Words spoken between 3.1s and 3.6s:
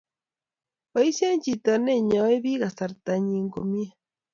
nyi